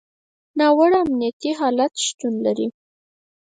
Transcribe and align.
ناوړه 0.59 0.97
امنیتي 1.03 1.51
حالت 1.59 1.93
شتون 2.05 2.33
لري. 2.45 2.67